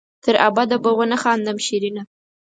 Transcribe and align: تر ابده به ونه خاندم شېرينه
تر 0.23 0.35
ابده 0.47 0.77
به 0.83 0.91
ونه 0.97 1.17
خاندم 1.23 1.57
شېرينه 1.65 2.01